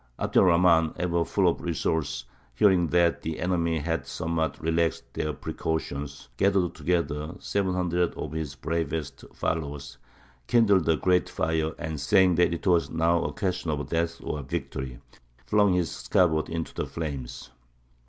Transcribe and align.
Abd 0.17 0.37
er 0.37 0.41
Rahmān, 0.41 0.95
ever 0.97 1.23
full 1.23 1.47
of 1.47 1.61
resource, 1.61 2.25
hearing 2.55 2.87
that 2.87 3.21
the 3.21 3.39
enemy 3.39 3.77
had 3.77 4.07
somewhat 4.07 4.59
relaxed 4.59 5.03
their 5.13 5.31
precautions, 5.31 6.27
gathered 6.37 6.73
together 6.73 7.35
seven 7.37 7.75
hundred 7.75 8.15
of 8.15 8.31
his 8.31 8.55
bravest 8.55 9.23
followers, 9.31 9.99
kindled 10.47 10.89
a 10.89 10.97
great 10.97 11.29
fire, 11.29 11.73
and, 11.77 11.99
saying 12.01 12.33
that 12.33 12.51
it 12.51 12.65
was 12.65 12.89
now 12.89 13.21
a 13.23 13.31
question 13.31 13.69
of 13.69 13.89
death 13.89 14.19
or 14.23 14.41
victory, 14.41 14.99
flung 15.45 15.73
his 15.73 15.91
scabbard 15.91 16.49
into 16.49 16.73
the 16.73 16.87
flames. 16.87 17.51